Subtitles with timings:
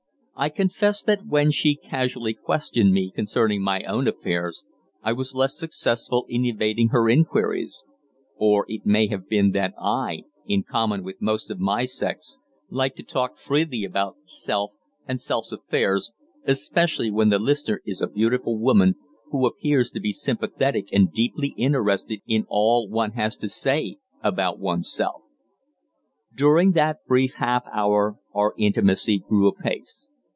[0.33, 4.63] I confess that when she casually questioned me concerning my own affairs
[5.03, 7.83] I was less successful in evading her inquiries;
[8.37, 12.39] or it may have been that I, in common with most of my sex,
[12.71, 14.71] like to talk freely about "self"
[15.07, 16.11] and "self's" affairs,
[16.45, 18.95] especially when the listener is a beautiful woman
[19.29, 24.57] who appears to be sympathetic and deeply interested in all one has to say about
[24.57, 25.21] oneself.
[26.33, 30.07] During that brief half hour our intimacy grew apace.